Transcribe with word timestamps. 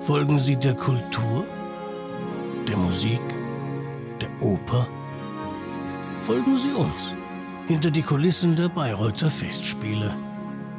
Folgen 0.00 0.38
Sie 0.38 0.56
der 0.56 0.74
Kultur, 0.74 1.44
der 2.68 2.76
Musik, 2.76 3.20
der 4.20 4.30
Oper? 4.40 4.86
Folgen 6.20 6.56
Sie 6.56 6.72
uns 6.72 7.14
hinter 7.66 7.90
die 7.90 8.02
Kulissen 8.02 8.54
der 8.54 8.68
Bayreuther 8.68 9.28
Festspiele. 9.28 10.14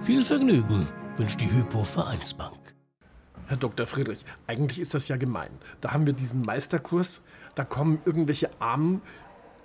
Viel 0.02 0.24
Vergnügen 0.24 0.88
wünscht 1.18 1.40
die 1.42 1.52
Hypo 1.52 1.84
Vereinsbank. 1.84 2.74
Herr 3.48 3.58
Dr. 3.58 3.86
Friedrich, 3.86 4.24
eigentlich 4.48 4.80
ist 4.80 4.94
das 4.94 5.10
ja 5.10 5.18
gemein. 5.18 5.52
Da 5.82 5.92
haben 5.92 6.06
wir 6.06 6.14
diesen 6.14 6.42
Meisterkurs, 6.42 7.22
da 7.56 7.66
kommen 7.66 8.02
irgendwelche 8.06 8.50
armen 8.60 9.02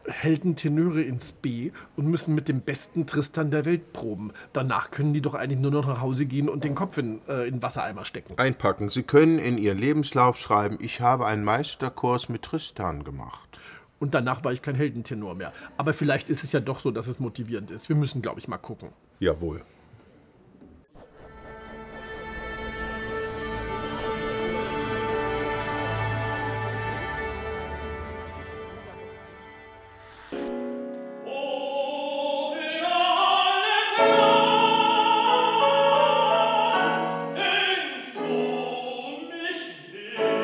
Heldentenöre 0.07 1.02
ins 1.02 1.32
B 1.32 1.70
und 1.96 2.07
müssen 2.07 2.34
mit 2.34 2.48
dem 2.48 2.61
besten 2.61 3.07
Tristan 3.07 3.50
der 3.50 3.64
Welt 3.64 3.93
proben. 3.93 4.32
Danach 4.52 4.91
können 4.91 5.12
die 5.12 5.20
doch 5.20 5.34
eigentlich 5.34 5.61
nur 5.61 5.70
noch 5.70 5.87
nach 5.87 6.00
Hause 6.00 6.27
gehen 6.27 6.48
und 6.48 6.64
den 6.64 6.75
Kopf 6.75 6.98
in, 6.98 7.20
äh, 7.29 7.48
in 7.48 7.62
Wassereimer 7.62 8.05
stecken. 8.05 8.38
Einpacken. 8.38 8.88
Sie 8.88 9.02
können 9.02 9.38
in 9.38 9.59
Ihren 9.59 9.79
Lebenslauf 9.79 10.38
schreiben, 10.38 10.79
ich 10.80 11.01
habe 11.01 11.27
einen 11.27 11.45
Meisterkurs 11.45 12.29
mit 12.29 12.43
Tristan 12.43 13.05
gemacht. 13.05 13.59
Und 13.98 14.15
danach 14.15 14.45
war 14.45 14.52
ich 14.52 14.60
kein 14.60 14.74
Heldentenor 14.74 15.34
mehr. 15.34 15.52
Aber 15.77 15.95
vielleicht 15.95 16.29
ist 16.29 16.45
es 16.45 16.52
ja 16.52 16.60
doch 16.60 16.80
so, 16.80 16.91
dass 16.91 17.07
es 17.07 17.21
motivierend 17.21 17.71
ist. 17.71 17.88
Wir 17.88 17.96
müssen, 17.96 18.21
glaube 18.21 18.41
ich, 18.41 18.48
mal 18.48 18.59
gucken. 18.59 18.91
Jawohl. 19.21 19.62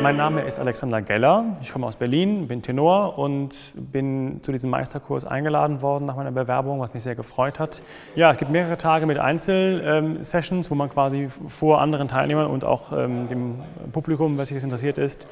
Mein 0.03 0.17
Name 0.17 0.41
ist 0.41 0.59
Alexander 0.59 1.03
Geller. 1.03 1.59
Ich 1.61 1.73
komme 1.73 1.87
aus 1.87 1.97
Berlin, 1.97 2.49
bin 2.49 2.63
Tenor 2.63 3.19
und 3.19 3.75
bin 3.75 4.41
zu 4.43 4.51
diesem 4.51 4.71
Meisterkurs 4.71 5.27
eingeladen 5.27 5.83
worden 5.83 6.07
nach 6.07 6.17
meiner 6.17 6.31
Bewerbung, 6.31 6.81
was 6.81 6.95
mich 6.95 7.03
sehr 7.03 7.15
gefreut 7.15 7.59
hat. 7.59 7.83
Ja, 8.17 8.31
es 8.31 8.39
gibt 8.39 8.51
mehrere 8.51 8.79
Tage 8.79 9.05
mit 9.05 9.19
Einzelsessions, 9.19 10.71
wo 10.71 10.75
man 10.75 10.89
quasi 10.89 11.29
vor 11.29 11.83
anderen 11.83 12.09
Teilnehmern 12.09 12.47
und 12.47 12.65
auch 12.65 12.93
ähm, 12.97 13.29
dem 13.29 13.57
Publikum, 13.93 14.39
was 14.39 14.49
sich 14.49 14.63
interessiert 14.63 14.97
ist, 14.97 15.29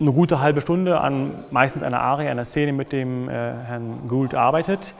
eine 0.00 0.12
gute 0.12 0.40
halbe 0.40 0.60
Stunde 0.60 1.00
an 1.00 1.44
meistens 1.52 1.84
einer 1.84 2.00
Arie, 2.00 2.26
einer 2.26 2.44
Szene 2.44 2.72
mit 2.72 2.90
dem 2.90 3.28
äh, 3.28 3.32
Herrn 3.32 4.08
Gould 4.08 4.34
arbeitet. 4.34 4.94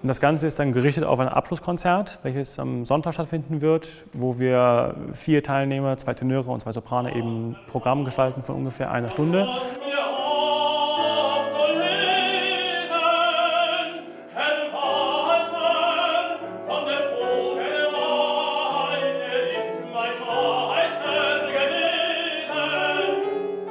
Und 0.00 0.06
das 0.06 0.20
Ganze 0.20 0.46
ist 0.46 0.58
dann 0.60 0.72
gerichtet 0.72 1.04
auf 1.04 1.18
ein 1.18 1.28
Abschlusskonzert, 1.28 2.20
welches 2.22 2.58
am 2.60 2.84
Sonntag 2.84 3.14
stattfinden 3.14 3.60
wird, 3.60 4.04
wo 4.12 4.38
wir 4.38 4.94
vier 5.12 5.42
Teilnehmer, 5.42 5.96
zwei 5.96 6.14
Tenöre 6.14 6.52
und 6.52 6.60
zwei 6.60 6.70
Soprane 6.70 7.16
eben 7.16 7.56
Programm 7.66 8.04
gestalten 8.04 8.44
von 8.44 8.54
ungefähr 8.54 8.92
einer 8.92 9.10
Stunde. 9.10 9.48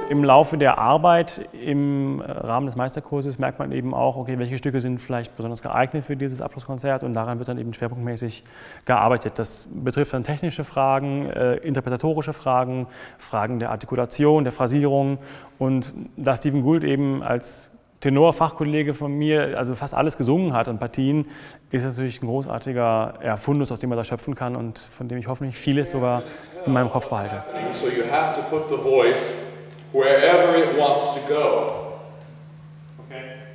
Im 0.09 0.23
Laufe 0.23 0.57
der 0.57 0.77
Arbeit 0.77 1.49
im 1.51 2.21
Rahmen 2.21 2.65
des 2.65 2.77
Meisterkurses 2.77 3.39
merkt 3.39 3.59
man 3.59 3.73
eben 3.73 3.93
auch, 3.93 4.15
okay, 4.15 4.39
welche 4.39 4.57
Stücke 4.57 4.79
sind 4.79 5.01
vielleicht 5.01 5.35
besonders 5.35 5.61
geeignet 5.61 6.05
für 6.05 6.15
dieses 6.15 6.41
Abschlusskonzert 6.41 7.03
und 7.03 7.13
daran 7.13 7.39
wird 7.39 7.49
dann 7.49 7.57
eben 7.57 7.73
schwerpunktmäßig 7.73 8.45
gearbeitet. 8.85 9.33
Das 9.37 9.67
betrifft 9.69 10.13
dann 10.13 10.23
technische 10.23 10.63
Fragen, 10.63 11.29
äh, 11.29 11.55
interpretatorische 11.55 12.31
Fragen, 12.31 12.87
Fragen 13.17 13.59
der 13.59 13.71
Artikulation, 13.71 14.45
der 14.45 14.53
Phrasierung 14.53 15.17
und 15.59 15.93
da 16.15 16.37
Stephen 16.37 16.63
Gould 16.63 16.85
eben 16.85 17.21
als 17.21 17.69
Tenor-Fachkollege 17.99 18.93
von 18.93 19.11
mir 19.11 19.57
also 19.57 19.75
fast 19.75 19.93
alles 19.93 20.15
gesungen 20.15 20.53
hat 20.53 20.69
an 20.69 20.79
Partien, 20.79 21.25
ist 21.71 21.83
natürlich 21.83 22.21
ein 22.21 22.27
großartiger 22.27 23.15
ja, 23.25 23.35
Fundus, 23.35 23.73
aus 23.73 23.79
dem 23.79 23.89
man 23.89 23.97
da 23.97 24.05
schöpfen 24.05 24.35
kann 24.35 24.55
und 24.55 24.79
von 24.79 25.09
dem 25.09 25.17
ich 25.17 25.27
hoffentlich 25.27 25.57
vieles 25.57 25.89
sogar 25.89 26.23
in 26.65 26.71
meinem 26.71 26.89
Kopf 26.89 27.09
behalte. 27.09 27.43
So 27.71 27.87
you 27.87 28.09
have 28.09 28.39
to 28.39 28.41
put 28.49 28.69
the 28.69 28.77
voice 28.77 29.46
wherever 29.91 30.55
it 30.55 30.77
wants 30.77 31.13
to 31.13 31.19
go. 31.27 31.83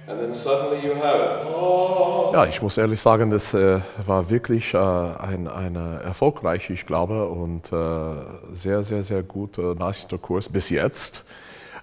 And 0.08 0.20
then 0.20 0.34
suddenly 0.34 0.84
you 0.84 0.94
have 0.94 1.20
it. 1.20 2.32
Ja, 2.34 2.46
ich 2.46 2.60
muss 2.60 2.76
ehrlich 2.76 3.00
sagen, 3.00 3.30
das 3.30 3.54
äh, 3.54 3.80
war 4.04 4.30
wirklich 4.30 4.74
äh, 4.74 4.78
ein, 4.78 5.46
ein 5.46 5.76
erfolgreich, 5.76 6.70
ich 6.70 6.86
glaube, 6.86 7.28
und 7.28 7.72
äh, 7.72 8.54
sehr, 8.54 8.82
sehr, 8.82 9.02
sehr 9.02 9.22
guter 9.22 9.74
Meisterkurs 9.74 10.48
bis 10.48 10.70
jetzt. 10.70 11.24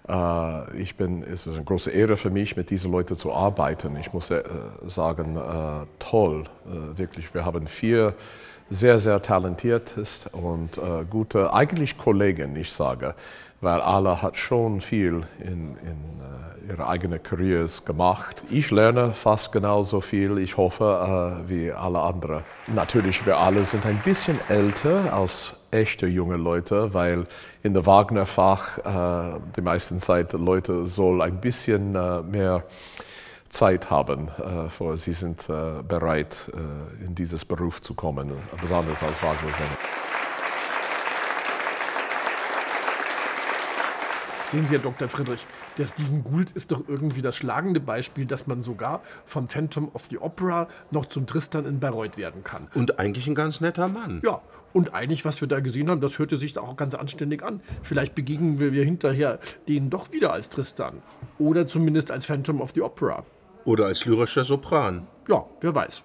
Äh, 0.07 0.77
ich 0.77 0.95
bin, 0.95 1.23
es 1.23 1.47
ist 1.47 1.55
eine 1.55 1.63
große 1.63 1.91
Ehre 1.91 2.17
für 2.17 2.29
mich, 2.29 2.57
mit 2.57 2.71
diesen 2.71 2.91
Leuten 2.91 3.16
zu 3.16 3.31
arbeiten. 3.31 3.95
Ich 3.97 4.11
muss 4.11 4.31
äh, 4.31 4.43
sagen, 4.87 5.37
äh, 5.37 5.85
toll, 5.99 6.45
wirklich. 6.95 7.33
Wir 7.33 7.45
haben 7.45 7.67
vier 7.67 8.16
sehr, 8.69 9.00
sehr 9.00 9.22
talentiertes 9.22 10.25
und 10.31 10.78
äh, 10.78 11.06
gute, 11.09 11.53
eigentlich 11.53 11.97
Kollegen, 11.97 12.56
ich 12.56 12.72
sage, 12.72 13.16
weil 13.62 13.81
alle 13.81 14.22
hat 14.22 14.38
schon 14.38 14.81
viel 14.81 15.24
in, 15.40 15.75
in 15.78 16.19
äh, 16.22 16.69
ihre 16.69 16.88
eigenen 16.88 17.22
Careers 17.22 17.84
gemacht. 17.84 18.41
Ich 18.50 18.69
lerne 18.72 19.13
fast 19.13 19.52
genauso 19.52 20.02
viel, 20.02 20.38
ich 20.38 20.56
hoffe, 20.56 21.44
äh, 21.46 21.50
wie 21.50 21.72
alle 21.72 22.00
anderen. 22.00 22.44
Natürlich, 22.68 23.25
wir 23.25 23.38
alle 23.38 23.66
sind 23.66 23.85
ein 23.85 24.00
bisschen 24.06 24.40
älter 24.50 25.13
als 25.13 25.56
echte 25.72 26.08
junge 26.08 26.38
Leute, 26.38 26.94
weil 26.94 27.25
in 27.63 27.74
der 27.74 27.85
Wagner-Fach 27.85 28.78
äh, 28.78 29.40
die 29.56 29.62
meisten 29.62 30.00
Zeit 30.00 30.34
Leute 30.34 30.88
soll 30.88 31.22
ein 31.22 31.41
bisschen 31.41 31.96
äh, 31.96 32.22
mehr 32.22 32.63
Zeit 33.49 33.89
haben, 33.89 34.29
äh, 34.29 34.69
vor 34.69 34.97
sie 34.97 35.13
sind 35.13 35.49
äh, 35.49 35.81
bereit, 35.87 36.51
äh, 36.53 37.05
in 37.05 37.15
dieses 37.15 37.45
Beruf 37.45 37.81
zu 37.81 37.93
kommen, 37.93 38.31
besonders 38.61 39.03
als 39.03 39.21
Wagner-Sänger. 39.21 39.77
Sehen 44.51 44.65
Sie, 44.65 44.73
Herr 44.73 44.81
Dr. 44.81 45.07
Friedrich, 45.09 45.45
der 45.77 45.85
Stephen 45.85 46.23
Gould 46.23 46.49
ist 46.51 46.71
doch 46.71 46.81
irgendwie 46.87 47.21
das 47.21 47.35
schlagende 47.35 47.79
Beispiel, 47.79 48.25
dass 48.25 48.47
man 48.47 48.63
sogar 48.63 49.03
vom 49.23 49.47
Phantom 49.47 49.89
of 49.93 50.05
the 50.09 50.17
Opera 50.17 50.67
noch 50.89 51.05
zum 51.05 51.27
Tristan 51.27 51.66
in 51.66 51.79
Bayreuth 51.79 52.17
werden 52.17 52.43
kann. 52.43 52.67
Und 52.73 52.97
eigentlich 52.97 53.27
ein 53.27 53.35
ganz 53.35 53.61
netter 53.61 53.87
Mann. 53.87 54.21
Ja, 54.25 54.41
und 54.73 54.95
eigentlich, 54.95 55.23
was 55.23 55.39
wir 55.41 55.47
da 55.47 55.59
gesehen 55.59 55.91
haben, 55.91 56.01
das 56.01 56.17
hörte 56.17 56.35
sich 56.35 56.57
auch 56.57 56.75
ganz 56.77 56.95
anständig 56.95 57.43
an. 57.43 57.61
Vielleicht 57.83 58.16
begegnen 58.16 58.59
wir 58.59 58.83
hinterher 58.83 59.37
denen 59.67 59.91
doch 59.91 60.11
wieder 60.11 60.33
als 60.33 60.49
Tristan. 60.49 61.03
Oder 61.37 61.67
zumindest 61.67 62.09
als 62.09 62.25
Phantom 62.25 62.59
of 62.59 62.71
the 62.73 62.81
Opera. 62.81 63.25
Oder 63.69 63.85
als 63.85 64.03
lyrischer 64.06 64.44
Sopran. 64.46 65.06
Ja, 65.28 65.46
wer 65.62 65.75
weiß. 65.75 66.03